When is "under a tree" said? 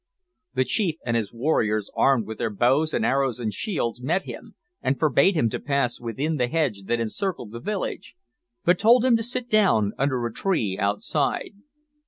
9.99-10.75